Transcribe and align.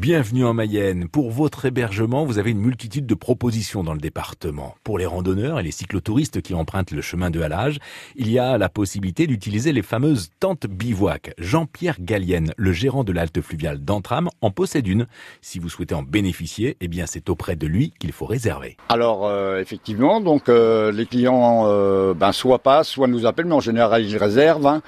Bienvenue 0.00 0.46
en 0.46 0.54
Mayenne. 0.54 1.08
Pour 1.10 1.30
votre 1.30 1.66
hébergement, 1.66 2.24
vous 2.24 2.38
avez 2.38 2.52
une 2.52 2.60
multitude 2.60 3.04
de 3.04 3.14
propositions 3.14 3.84
dans 3.84 3.92
le 3.92 4.00
département. 4.00 4.74
Pour 4.82 4.96
les 4.98 5.04
randonneurs 5.04 5.60
et 5.60 5.62
les 5.62 5.72
cyclotouristes 5.72 6.40
qui 6.40 6.54
empruntent 6.54 6.92
le 6.92 7.02
chemin 7.02 7.28
de 7.28 7.38
halage, 7.42 7.80
il 8.16 8.32
y 8.32 8.38
a 8.38 8.56
la 8.56 8.70
possibilité 8.70 9.26
d'utiliser 9.26 9.74
les 9.74 9.82
fameuses 9.82 10.30
tentes 10.40 10.66
bivouac. 10.66 11.34
Jean-Pierre 11.36 11.98
Gallienne, 12.00 12.54
le 12.56 12.72
gérant 12.72 13.04
de 13.04 13.12
l'halte 13.12 13.42
fluviale 13.42 13.84
d'Antram, 13.84 14.30
en 14.40 14.50
possède 14.50 14.88
une. 14.88 15.06
Si 15.42 15.58
vous 15.58 15.68
souhaitez 15.68 15.94
en 15.94 16.02
bénéficier, 16.02 16.78
eh 16.80 16.88
bien 16.88 17.04
c'est 17.04 17.28
auprès 17.28 17.54
de 17.54 17.66
lui 17.66 17.92
qu'il 17.98 18.12
faut 18.12 18.24
réserver. 18.24 18.78
Alors 18.88 19.26
euh, 19.26 19.60
effectivement, 19.60 20.22
donc 20.22 20.48
euh, 20.48 20.92
les 20.92 21.04
clients 21.04 21.64
euh, 21.66 22.14
ben, 22.14 22.32
soit 22.32 22.60
passent, 22.60 22.88
soit 22.88 23.06
nous 23.06 23.26
appellent, 23.26 23.44
mais 23.44 23.54
en 23.54 23.60
général 23.60 24.02
ils 24.06 24.16
réservent. 24.16 24.66
Hein. 24.66 24.80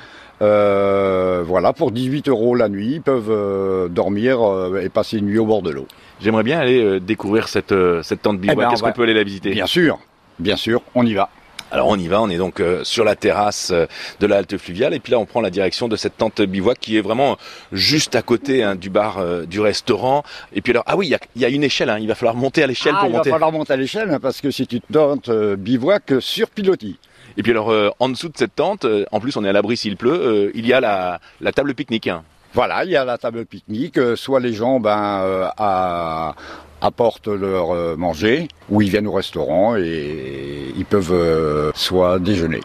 Euh, 0.42 1.42
voilà, 1.46 1.72
pour 1.72 1.92
18 1.92 2.28
euros 2.28 2.54
la 2.56 2.68
nuit, 2.68 2.94
ils 2.96 3.02
peuvent 3.02 3.30
euh, 3.30 3.88
dormir 3.88 4.40
euh, 4.42 4.80
et 4.82 4.88
passer 4.88 5.18
une 5.18 5.26
nuit 5.26 5.38
au 5.38 5.46
bord 5.46 5.62
de 5.62 5.70
l'eau. 5.70 5.86
J'aimerais 6.20 6.42
bien 6.42 6.58
aller 6.58 6.82
euh, 6.82 7.00
découvrir 7.00 7.48
cette, 7.48 7.72
euh, 7.72 8.02
cette 8.02 8.22
tente 8.22 8.38
bivouac. 8.40 8.56
Eh 8.58 8.66
ben, 8.66 8.70
Est-ce 8.72 8.82
va- 8.82 8.90
qu'on 8.90 8.96
peut 8.96 9.02
aller 9.04 9.14
la 9.14 9.22
visiter? 9.24 9.50
Bien 9.50 9.66
sûr, 9.66 9.98
bien 10.40 10.56
sûr, 10.56 10.82
on 10.94 11.06
y 11.06 11.14
va. 11.14 11.28
Alors 11.70 11.88
on 11.88 11.96
y 11.96 12.06
va, 12.06 12.20
on 12.20 12.28
est 12.28 12.36
donc 12.36 12.60
euh, 12.60 12.84
sur 12.84 13.02
la 13.02 13.16
terrasse 13.16 13.70
euh, 13.72 13.86
de 14.20 14.26
la 14.26 14.36
halte 14.36 14.58
fluviale 14.58 14.92
et 14.92 15.00
puis 15.00 15.10
là 15.10 15.18
on 15.18 15.24
prend 15.24 15.40
la 15.40 15.48
direction 15.48 15.88
de 15.88 15.96
cette 15.96 16.18
tente 16.18 16.42
bivouac 16.42 16.78
qui 16.78 16.98
est 16.98 17.00
vraiment 17.00 17.38
juste 17.72 18.14
à 18.14 18.20
côté 18.20 18.62
hein, 18.62 18.74
du 18.74 18.90
bar, 18.90 19.16
euh, 19.20 19.46
du 19.46 19.58
restaurant. 19.58 20.22
Et 20.52 20.60
puis 20.60 20.72
alors, 20.72 20.82
ah 20.86 20.98
oui, 20.98 21.06
il 21.34 21.40
y 21.40 21.42
y 21.42 21.46
a 21.46 21.48
une 21.48 21.64
échelle, 21.64 21.88
hein, 21.88 21.96
il 21.98 22.08
va 22.08 22.14
falloir 22.14 22.34
monter 22.34 22.62
à 22.62 22.66
l'échelle 22.66 22.92
Ah, 22.94 23.00
pour 23.00 23.08
il 23.08 23.12
va 23.12 23.18
monter. 23.18 23.30
falloir 23.30 23.52
monter 23.52 23.72
à 23.72 23.76
l'échelle 23.76 24.10
hein, 24.10 24.18
parce 24.20 24.42
que 24.42 24.50
c'est 24.50 24.70
une 24.70 24.80
tente 24.92 25.30
euh, 25.30 25.56
bivouac 25.56 26.12
sur 26.20 26.50
pilotis. 26.50 26.98
Et 27.36 27.42
puis 27.42 27.52
alors 27.52 27.70
euh, 27.70 27.90
en 27.98 28.08
dessous 28.08 28.28
de 28.28 28.36
cette 28.36 28.54
tente, 28.54 28.84
euh, 28.84 29.04
en 29.12 29.20
plus 29.20 29.36
on 29.36 29.44
est 29.44 29.48
à 29.48 29.52
l'abri 29.52 29.76
s'il 29.76 29.96
pleut, 29.96 30.12
euh, 30.12 30.50
il 30.54 30.66
y 30.66 30.72
a 30.72 30.80
la, 30.80 31.20
la 31.40 31.52
table 31.52 31.74
pique-nique. 31.74 32.10
Voilà, 32.54 32.84
il 32.84 32.90
y 32.90 32.96
a 32.96 33.04
la 33.04 33.16
table 33.18 33.46
pique-nique, 33.46 33.98
soit 34.16 34.40
les 34.40 34.52
gens 34.52 34.78
ben, 34.78 35.50
à- 35.56 36.34
apportent 36.82 37.28
leur 37.28 37.96
manger, 37.96 38.48
ou 38.68 38.82
ils 38.82 38.90
viennent 38.90 39.06
au 39.06 39.12
restaurant 39.12 39.76
et 39.76 40.72
ils 40.76 40.84
peuvent 40.84 41.72
soit 41.74 42.18
déjeuner. 42.18 42.60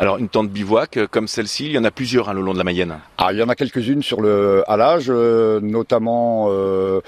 Alors 0.00 0.16
une 0.16 0.30
tente 0.30 0.48
bivouac 0.48 0.98
comme 1.10 1.28
celle-ci, 1.28 1.66
il 1.66 1.72
y 1.72 1.78
en 1.78 1.84
a 1.84 1.90
plusieurs 1.90 2.28
hein, 2.30 2.32
le 2.32 2.40
long 2.40 2.54
de 2.54 2.58
la 2.58 2.64
Mayenne. 2.64 2.98
Ah, 3.18 3.32
il 3.32 3.38
y 3.38 3.42
en 3.42 3.50
a 3.50 3.54
quelques-unes 3.54 4.02
sur 4.02 4.22
le 4.22 4.64
halage, 4.66 5.06
euh, 5.10 5.60
notamment 5.60 6.46
euh, 6.48 7.00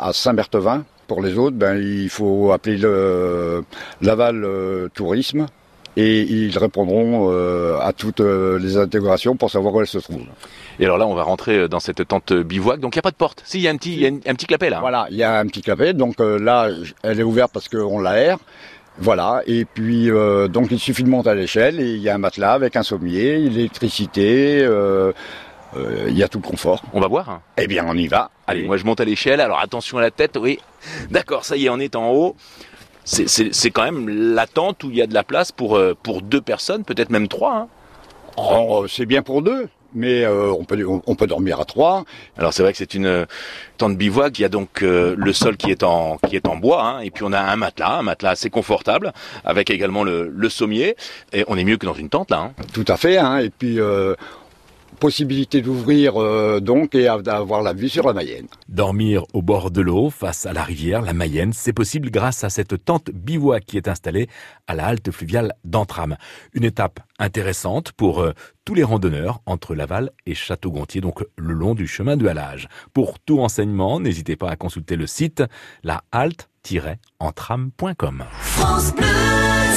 à 0.00 0.12
Saint-Berthevin. 0.12 0.84
Pour 1.06 1.22
les 1.22 1.38
autres, 1.38 1.56
ben, 1.56 1.76
il 1.80 2.08
faut 2.08 2.50
appeler 2.52 2.76
le 2.76 3.64
Laval 4.02 4.44
euh, 4.44 4.88
Tourisme 4.92 5.46
et 6.00 6.22
ils 6.22 6.56
répondront 6.58 7.28
euh, 7.30 7.78
à 7.80 7.92
toutes 7.92 8.20
euh, 8.20 8.58
les 8.58 8.76
intégrations 8.76 9.36
pour 9.36 9.50
savoir 9.50 9.74
où 9.74 9.80
elles 9.80 9.86
se 9.86 9.98
trouvent. 9.98 10.22
Et 10.78 10.84
alors 10.84 10.98
là 10.98 11.06
on 11.06 11.14
va 11.14 11.22
rentrer 11.22 11.56
euh, 11.56 11.68
dans 11.68 11.80
cette 11.80 12.06
tente 12.08 12.32
bivouac, 12.32 12.80
donc 12.80 12.94
il 12.94 12.98
n'y 12.98 13.00
a 13.00 13.02
pas 13.02 13.10
de 13.10 13.16
porte. 13.16 13.42
Si, 13.44 13.58
il 13.58 13.62
y 13.62 13.68
a 13.68 13.70
un 13.70 13.76
petit, 13.76 13.96
y 13.96 14.06
a 14.06 14.08
un, 14.08 14.16
un 14.16 14.34
petit 14.34 14.46
clapet 14.46 14.70
là. 14.70 14.80
Voilà, 14.80 15.06
il 15.10 15.16
y 15.16 15.22
a 15.22 15.38
un 15.38 15.46
petit 15.46 15.62
clapet, 15.62 15.92
donc 15.92 16.16
là, 16.20 16.68
elle 17.02 17.20
est 17.20 17.24
ouverte 17.24 17.52
parce 17.52 17.68
qu'on 17.68 18.00
l'aère. 18.00 18.38
Voilà, 18.98 19.42
et 19.46 19.64
puis 19.64 20.10
euh, 20.10 20.46
donc 20.48 20.68
il 20.70 20.78
suffit 20.78 21.04
de 21.04 21.08
monter 21.08 21.30
à 21.30 21.34
l'échelle 21.34 21.80
et 21.80 21.90
il 21.94 22.02
y 22.02 22.08
a 22.10 22.14
un 22.14 22.18
matelas 22.18 22.52
avec 22.52 22.76
un 22.76 22.82
sommier, 22.82 23.38
l'électricité, 23.38 24.60
euh, 24.62 25.12
euh, 25.76 26.06
il 26.08 26.18
y 26.18 26.22
a 26.22 26.28
tout 26.28 26.38
le 26.42 26.46
confort. 26.46 26.82
On 26.92 27.00
va 27.00 27.08
voir. 27.08 27.30
hein. 27.30 27.40
Eh 27.56 27.66
bien, 27.66 27.84
on 27.88 27.96
y 27.96 28.08
va. 28.08 28.30
Allez, 28.46 28.64
moi 28.64 28.76
je 28.76 28.84
monte 28.84 29.00
à 29.00 29.04
l'échelle, 29.04 29.40
alors 29.40 29.60
attention 29.60 29.96
à 29.98 30.00
la 30.02 30.10
tête, 30.10 30.36
oui. 30.38 30.58
D'accord, 31.10 31.44
ça 31.44 31.56
y 31.56 31.66
est, 31.66 31.68
on 31.70 31.78
est 31.78 31.96
en 31.96 32.10
haut. 32.10 32.36
C'est- 33.12 33.28
C'est 33.28 33.52
c'est 33.52 33.70
quand 33.72 33.82
même 33.82 34.08
la 34.34 34.46
tente 34.46 34.84
où 34.84 34.90
il 34.90 34.96
y 34.96 35.02
a 35.02 35.06
de 35.08 35.14
la 35.14 35.24
place 35.24 35.50
pour, 35.50 35.76
euh, 35.76 35.96
pour 36.00 36.22
deux 36.22 36.40
personnes, 36.40 36.84
peut-être 36.84 37.10
même 37.10 37.26
trois. 37.26 37.54
hein. 37.56 37.68
Oh, 38.36 38.86
c'est 38.88 39.04
bien 39.04 39.22
pour 39.22 39.42
deux, 39.42 39.68
mais 39.94 40.22
euh, 40.24 40.52
on, 40.52 40.62
peut, 40.64 40.82
on, 40.86 41.02
on 41.04 41.14
peut 41.16 41.26
dormir 41.26 41.58
à 41.60 41.64
trois. 41.64 42.04
Alors 42.38 42.52
c'est 42.54 42.62
vrai 42.62 42.70
que 42.70 42.78
c'est 42.78 42.94
une 42.94 43.06
euh, 43.06 43.24
tente 43.78 43.96
bivouac, 43.96 44.38
il 44.38 44.42
y 44.42 44.44
a 44.44 44.48
donc 44.48 44.82
euh, 44.82 45.14
le 45.18 45.32
sol 45.32 45.56
qui 45.56 45.70
est 45.72 45.82
en, 45.82 46.18
qui 46.28 46.36
est 46.36 46.46
en 46.46 46.54
bois, 46.56 46.82
hein, 46.84 47.00
et 47.00 47.10
puis 47.10 47.24
on 47.26 47.32
a 47.32 47.40
un 47.40 47.56
matelas, 47.56 47.98
un 47.98 48.02
matelas 48.02 48.30
assez 48.30 48.48
confortable, 48.48 49.12
avec 49.44 49.70
également 49.70 50.04
le, 50.04 50.28
le 50.32 50.48
sommier, 50.48 50.94
et 51.32 51.44
on 51.48 51.56
est 51.58 51.64
mieux 51.64 51.76
que 51.78 51.86
dans 51.86 51.94
une 51.94 52.08
tente 52.10 52.30
là. 52.30 52.38
hein. 52.38 52.52
Tout 52.72 52.84
à 52.86 52.96
fait, 52.96 53.18
hein, 53.18 53.38
et 53.38 53.50
puis 53.50 53.80
euh, 53.80 54.14
possibilité 55.00 55.62
d'ouvrir 55.62 56.16
euh, 56.16 56.60
donc 56.60 56.94
et 56.94 57.08
d'avoir 57.24 57.62
la 57.62 57.72
vue 57.72 57.88
sur 57.88 58.06
la 58.06 58.12
Mayenne. 58.12 58.46
Dormir 58.68 59.24
au 59.32 59.42
bord 59.42 59.72
de 59.72 59.80
l'eau, 59.80 60.10
face 60.10 60.46
à 60.46 60.52
la 60.52 60.62
rivière, 60.62 61.02
la 61.02 61.14
Mayenne, 61.14 61.52
c'est 61.52 61.72
possible 61.72 62.10
grâce 62.10 62.44
à 62.44 62.50
cette 62.50 62.84
tente 62.84 63.10
bivouac 63.10 63.64
qui 63.64 63.76
est 63.76 63.88
installée 63.88 64.28
à 64.68 64.74
la 64.76 64.86
halte 64.86 65.10
fluviale 65.10 65.54
d'Antram. 65.64 66.16
Une 66.52 66.64
étape 66.64 67.00
intéressante 67.20 67.92
pour 67.92 68.20
euh, 68.20 68.32
tous 68.64 68.74
les 68.74 68.82
randonneurs 68.82 69.40
entre 69.46 69.76
Laval 69.76 70.10
et 70.26 70.34
Château-Gontier, 70.34 71.00
donc 71.00 71.24
le 71.36 71.54
long 71.54 71.74
du 71.74 71.86
chemin 71.86 72.16
de 72.16 72.26
halage. 72.26 72.66
Pour 72.92 73.20
tout 73.20 73.38
enseignement, 73.40 74.00
n'hésitez 74.00 74.34
pas 74.36 74.50
à 74.50 74.56
consulter 74.56 74.96
le 74.96 75.06
site 75.06 75.44
la 75.84 76.02
halte-entram.com. 76.10 78.24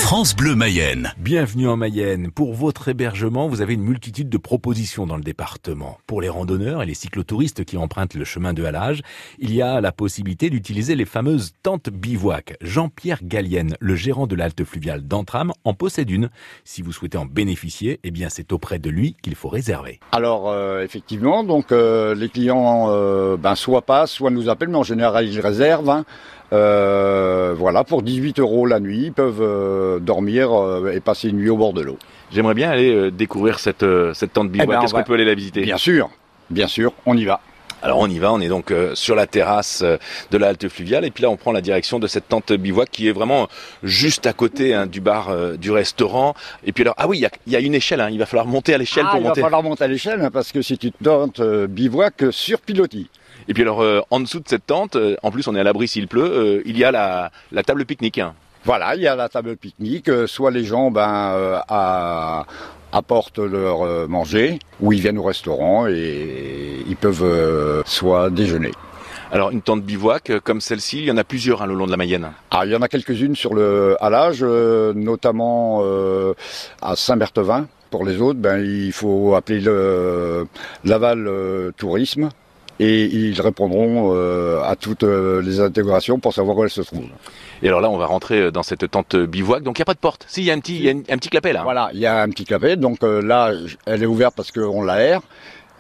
France 0.04 0.36
Bleu 0.36 0.54
Mayenne. 0.54 1.14
Bienvenue 1.18 1.68
en 1.68 1.78
Mayenne. 1.78 2.30
Pour 2.30 2.54
votre 2.54 2.90
hébergement, 2.90 3.48
vous 3.48 3.62
avez 3.62 3.74
une 3.74 3.84
multitude 3.84 4.28
de 4.28 4.38
propositions 4.38 5.08
dans 5.08 5.16
le 5.16 5.24
département. 5.24 5.98
Pour 6.08 6.22
les 6.22 6.30
randonneurs 6.30 6.84
et 6.84 6.86
les 6.86 6.94
cyclotouristes 6.94 7.64
qui 7.64 7.78
empruntent 7.78 8.16
le 8.16 8.26
chemin 8.26 8.54
de 8.54 8.64
halage, 8.64 9.02
il 9.40 9.54
y 9.54 9.62
a 9.62 9.82
la 9.82 9.92
possibilité 9.92 10.50
d'utiliser 10.50 10.96
les 10.96 11.06
fameuses 11.06 11.54
tentes 11.64 11.90
bivouac. 11.90 12.58
Jean-Pierre 12.62 13.24
Gallienne, 13.24 13.76
le 13.80 13.96
gérant 13.96 14.28
de 14.28 14.36
l'halte 14.36 14.64
fluviale 14.64 15.08
d'Antram, 15.08 15.52
en 15.64 15.74
possède 15.74 16.12
une. 16.12 16.30
Si 16.64 16.82
vous 16.82 16.92
souhaitez 16.92 17.18
en 17.18 17.26
bénéficier, 17.34 18.00
eh 18.04 18.12
bien 18.12 18.30
c'est 18.30 18.54
auprès 18.54 18.80
de 18.80 18.90
lui 18.90 19.16
qu'il 19.22 19.36
faut 19.36 19.50
réserver. 19.50 20.00
Alors 20.12 20.50
euh, 20.50 20.84
effectivement, 20.84 21.44
donc 21.44 21.72
euh, 21.72 22.16
les 22.16 22.30
clients 22.30 22.88
euh, 22.90 23.36
ben, 23.38 23.56
soit 23.56 23.82
passent, 23.82 24.12
soit 24.12 24.30
nous 24.32 24.50
appellent, 24.50 24.70
mais 24.70 24.78
en 24.78 24.84
général 24.84 25.28
ils 25.28 25.40
réservent. 25.42 25.90
hein. 25.90 26.06
Euh, 26.52 27.54
voilà, 27.58 27.84
pour 27.84 28.04
18 28.04 28.40
euros 28.40 28.66
la 28.68 28.80
nuit, 28.80 29.06
ils 29.06 29.14
peuvent 29.14 29.42
euh, 29.42 30.00
dormir 30.00 30.52
euh, 30.54 30.92
et 30.94 31.00
passer 31.00 31.30
une 31.30 31.38
nuit 31.38 31.50
au 31.50 31.58
bord 31.58 31.74
de 31.74 31.82
l'eau. 31.82 31.98
J'aimerais 32.32 32.54
bien 32.54 32.70
aller 32.70 32.94
euh, 32.94 33.12
découvrir 33.12 33.60
cette, 33.60 33.84
euh, 33.84 34.14
cette 34.14 34.34
tente 34.34 34.50
bivouac. 34.52 34.68
Eh 34.68 34.72
ben, 34.72 34.82
Est-ce 34.84 34.92
qu'on 34.94 35.00
va- 35.00 35.04
peut 35.04 35.14
aller 35.16 35.26
la 35.26 35.34
visiter? 35.34 35.62
Bien 35.62 35.78
sûr, 35.78 36.10
bien 36.52 36.68
sûr, 36.68 36.94
on 37.08 37.18
y 37.18 37.26
va. 37.26 37.42
Alors 37.86 38.00
on 38.00 38.08
y 38.08 38.18
va, 38.18 38.32
on 38.32 38.40
est 38.40 38.48
donc 38.48 38.72
euh, 38.72 38.96
sur 38.96 39.14
la 39.14 39.28
terrasse 39.28 39.82
euh, 39.84 39.98
de 40.32 40.38
la 40.38 40.48
halte 40.48 40.70
fluviale 40.70 41.04
et 41.04 41.12
puis 41.12 41.22
là 41.22 41.30
on 41.30 41.36
prend 41.36 41.52
la 41.52 41.60
direction 41.60 42.00
de 42.00 42.08
cette 42.08 42.30
tente 42.30 42.54
bivouac 42.54 42.90
qui 42.90 43.10
est 43.10 43.12
vraiment 43.12 43.50
juste 43.84 44.26
à 44.26 44.32
côté 44.32 44.74
hein, 44.74 44.86
du 44.86 45.02
bar, 45.02 45.30
euh, 45.30 45.58
du 45.58 45.70
restaurant. 45.70 46.34
Et 46.64 46.72
puis 46.72 46.84
alors, 46.86 46.96
ah 46.98 47.10
oui, 47.10 47.18
il 47.18 47.22
y 47.22 47.26
a, 47.26 47.30
il 47.46 47.52
y 47.52 47.56
a 47.58 47.60
une 47.60 47.76
échelle, 47.76 48.00
hein, 48.00 48.08
il 48.10 48.18
va 48.20 48.26
falloir 48.26 48.46
monter 48.48 48.74
à 48.74 48.78
l'échelle 48.78 49.04
Ah, 49.06 49.12
pour 49.12 49.20
il 49.20 49.24
va 49.24 49.30
monter. 49.30 49.42
falloir 49.42 49.64
monter 49.64 49.84
à 49.84 49.88
l'échelle 49.88 50.22
hein, 50.22 50.32
parce 50.32 50.54
que 50.54 50.62
c'est 50.62 50.82
une 50.82 50.92
tente 51.04 51.42
euh, 51.42 51.68
bivouac 51.68 52.24
sur 52.32 52.62
pilotis. 52.62 53.10
Et 53.50 53.54
puis 53.54 53.64
alors 53.64 53.82
euh, 53.84 54.00
en 54.12 54.22
dessous 54.22 54.40
de 54.40 54.48
cette 54.48 54.66
tente, 54.66 54.96
euh, 54.96 55.18
en 55.22 55.30
plus 55.32 55.46
on 55.50 55.56
est 55.56 55.60
à 55.60 55.64
l'abri 55.64 55.90
s'il 55.90 56.08
pleut, 56.08 56.24
euh, 56.24 56.62
il 56.66 56.78
y 56.78 56.86
a 56.86 56.92
la, 56.94 57.32
la 57.52 57.64
table 57.64 57.84
pique-nique. 57.86 58.22
Voilà, 58.66 58.96
il 58.96 59.02
y 59.02 59.08
a 59.08 59.16
la 59.16 59.28
table 59.28 59.58
pique-nique, 59.58 60.10
euh, 60.10 60.26
soit 60.28 60.52
les 60.52 60.64
gens 60.64 60.90
ben, 60.90 61.32
euh, 61.36 61.60
à- 61.68 62.46
apportent 62.94 63.40
leur 63.40 63.82
euh, 63.82 64.08
manger, 64.08 64.60
ou 64.80 64.94
ils 64.94 65.02
viennent 65.02 65.18
au 65.18 65.24
restaurant 65.24 65.88
et 65.88 66.78
ils 66.88 66.96
peuvent 66.96 67.24
euh, 67.24 67.82
soit 67.86 68.30
déjeuner. 68.30 68.72
Alors 69.32 69.50
une 69.50 69.62
tente 69.64 69.82
bivouac 69.84 70.32
comme 70.44 70.62
celle-ci, 70.62 71.00
il 71.00 71.06
y 71.06 71.12
en 71.12 71.18
a 71.18 71.24
plusieurs 71.24 71.62
hein, 71.64 71.66
le 71.66 71.74
long 71.74 71.88
de 71.88 71.92
la 71.92 71.98
Mayenne. 71.98 72.32
Ah, 72.52 72.66
il 72.66 72.72
y 72.72 72.76
en 72.76 72.82
a 72.84 72.88
quelques-unes 72.88 73.36
sur 73.36 73.54
le 73.54 73.98
halage, 74.00 74.40
euh, 74.44 74.94
notamment 74.94 75.80
euh, 75.84 76.34
à 76.82 76.96
Saint-Berthevin. 76.96 77.68
Pour 77.90 78.06
les 78.06 78.22
autres, 78.22 78.40
ben, 78.40 78.64
il 78.64 78.92
faut 78.92 79.36
appeler 79.36 79.60
le 79.60 80.48
Laval 80.86 81.28
euh, 81.28 81.72
Tourisme 81.76 82.30
et 82.80 83.06
ils 83.06 83.40
répondront 83.40 84.14
euh, 84.16 84.62
à 84.64 84.76
toutes 84.76 85.04
euh, 85.04 85.42
les 85.42 85.60
intégrations 85.60 86.20
pour 86.20 86.34
savoir 86.34 86.58
où 86.58 86.64
elles 86.64 86.70
se 86.70 86.82
trouvent. 86.82 87.06
Et 87.62 87.68
alors 87.68 87.82
là 87.82 87.90
on 87.90 87.98
va 87.98 88.06
rentrer 88.08 88.40
euh, 88.40 88.52
dans 88.52 88.64
cette 88.64 88.90
tente 88.90 89.16
bivouac, 89.16 89.62
donc 89.64 89.78
il 89.78 89.82
n'y 89.82 89.84
a 89.84 89.86
pas 89.86 89.94
de 89.94 90.00
porte. 90.00 90.26
Si, 90.28 90.42
il 90.42 90.46
y 90.46 90.52
a 90.52 90.54
un 90.54 90.60
petit, 90.60 90.80
y 90.82 90.90
a 90.90 90.94
un, 90.94 90.98
un 91.00 91.18
petit 91.18 91.30
clapet 91.30 91.54
là. 91.54 91.64
Voilà, 91.64 91.90
il 91.94 92.00
y 92.00 92.06
a 92.06 92.22
un 92.22 92.30
petit 92.30 92.46
clapet, 92.46 92.76
donc 92.76 93.04
euh, 93.04 93.22
là, 93.22 93.52
elle 93.86 94.02
est 94.04 94.08
ouverte 94.08 94.34
parce 94.36 94.52
qu'on 94.52 94.84
l'aère. 94.84 95.22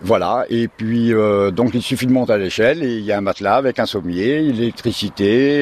Voilà, 0.02 0.46
et 0.50 0.68
puis 0.68 1.14
donc 1.54 1.72
il 1.74 1.81
suffit 1.81 2.08
de 2.08 2.12
monter 2.12 2.34
à 2.34 2.38
l'échelle 2.38 2.84
et 2.84 2.96
il 2.98 3.06
y 3.06 3.14
a 3.14 3.18
un 3.18 3.22
matelas 3.22 3.56
avec 3.56 3.80
un 3.80 3.86
sommier, 3.86 4.42
l'électricité, 4.42 5.62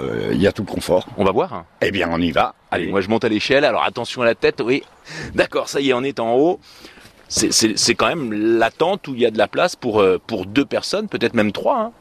il 0.00 0.42
y 0.42 0.46
a 0.46 0.52
tout 0.52 0.62
le 0.62 0.70
confort. 0.70 1.06
On 1.16 1.24
va 1.24 1.32
voir. 1.32 1.54
hein. 1.54 1.64
Eh 1.80 1.90
bien, 1.90 2.08
on 2.12 2.20
y 2.20 2.32
va. 2.32 2.54
Allez, 2.70 2.88
moi 2.88 3.00
je 3.00 3.08
monte 3.08 3.24
à 3.24 3.30
l'échelle, 3.30 3.64
alors 3.64 3.82
attention 3.84 4.20
à 4.20 4.26
la 4.26 4.34
tête, 4.34 4.60
oui. 4.62 4.82
D'accord, 5.34 5.70
ça 5.70 5.80
y 5.80 5.88
est, 5.88 5.92
on 5.94 6.02
est 6.02 6.20
en 6.20 6.34
haut. 6.34 6.60
C'est- 7.28 7.52
C'est 7.52 7.78
c'est 7.78 7.94
quand 7.94 8.08
même 8.08 8.32
la 8.58 8.70
tente 8.70 9.08
où 9.08 9.14
il 9.14 9.20
y 9.20 9.26
a 9.26 9.30
de 9.30 9.38
la 9.38 9.48
place 9.48 9.76
pour, 9.76 10.00
euh, 10.00 10.20
pour 10.26 10.46
deux 10.46 10.64
personnes, 10.64 11.08
peut-être 11.08 11.34
même 11.34 11.52
trois. 11.52 11.78
hein. 11.78 11.92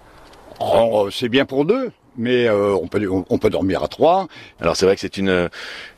Oh, 0.60 1.10
c'est 1.12 1.30
bien 1.30 1.46
pour 1.46 1.66
deux, 1.66 1.92
mais 2.16 2.48
euh, 2.48 2.74
on, 2.76 2.88
peut, 2.88 3.06
on, 3.10 3.26
on 3.30 3.38
peut 3.40 3.50
dormir 3.50 3.84
à 3.84 3.88
trois. 3.88 4.28
Alors 4.62 4.76
c'est 4.78 4.86
vrai 4.86 4.96
que 4.96 5.02
c'est 5.02 5.18
une 5.18 5.30
euh, 5.30 5.48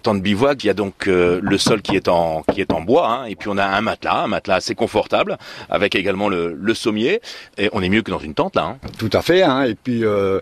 tente 0.01 0.21
bivouac, 0.21 0.63
il 0.63 0.67
y 0.67 0.69
a 0.69 0.73
donc 0.73 1.07
euh, 1.07 1.39
le 1.43 1.57
sol 1.57 1.81
qui 1.81 1.95
est 1.95 2.07
en, 2.07 2.43
qui 2.53 2.61
est 2.61 2.71
en 2.71 2.81
bois, 2.81 3.07
hein, 3.09 3.25
et 3.25 3.35
puis 3.35 3.49
on 3.49 3.57
a 3.57 3.65
un 3.65 3.81
matelas, 3.81 4.23
un 4.23 4.27
matelas 4.27 4.55
assez 4.55 4.73
confortable, 4.73 5.37
avec 5.69 5.93
également 5.95 6.29
le, 6.29 6.53
le 6.59 6.73
sommier, 6.73 7.19
et 7.57 7.69
on 7.73 7.81
est 7.81 7.89
mieux 7.89 8.01
que 8.01 8.11
dans 8.11 8.19
une 8.19 8.33
tente 8.33 8.55
là. 8.55 8.63
hein. 8.63 8.77
Tout 8.97 9.09
à 9.13 9.21
fait, 9.21 9.43
hein, 9.43 9.63
et 9.63 9.75
puis 9.75 10.05
euh, 10.05 10.39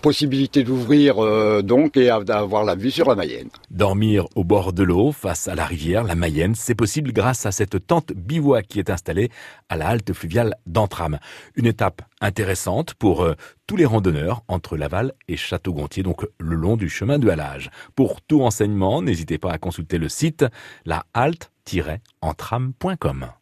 possibilité 0.00 0.64
d'ouvrir 0.64 1.16
donc 1.62 1.96
et 1.96 2.10
d'avoir 2.24 2.64
la 2.64 2.74
vue 2.74 2.90
sur 2.90 3.08
la 3.08 3.14
Mayenne. 3.14 3.48
Dormir 3.70 4.26
au 4.34 4.44
bord 4.44 4.72
de 4.72 4.82
l'eau, 4.82 5.12
face 5.12 5.48
à 5.48 5.54
la 5.54 5.64
rivière, 5.64 6.04
la 6.04 6.14
Mayenne, 6.14 6.54
c'est 6.54 6.74
possible 6.74 7.12
grâce 7.12 7.46
à 7.46 7.52
cette 7.52 7.86
tente 7.86 8.12
bivouac 8.12 8.66
qui 8.66 8.78
est 8.78 8.90
installée 8.90 9.30
à 9.68 9.76
la 9.76 9.88
halte 9.88 10.12
fluviale 10.12 10.54
d'Antram. 10.66 11.18
Une 11.54 11.66
étape 11.66 12.02
intéressante 12.20 12.94
pour 12.94 13.26
tous 13.66 13.76
les 13.76 13.86
randonneurs 13.86 14.42
entre 14.48 14.76
Laval 14.76 15.12
et 15.28 15.36
Château-Gontier, 15.36 16.02
donc 16.02 16.26
le 16.38 16.56
long 16.56 16.76
du 16.76 16.88
chemin 16.88 17.18
de 17.18 17.28
halage. 17.28 17.70
Pour 17.94 18.20
tout 18.20 18.42
enseignement, 18.42 19.02
n'hésitez 19.02 19.38
pas 19.38 19.52
à 19.52 19.58
consulter 19.58 19.98
le 19.98 20.08
site 20.08 20.44
la 20.84 21.04
halte-entram.com. 21.14 23.32